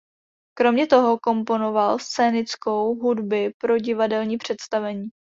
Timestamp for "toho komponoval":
0.87-1.99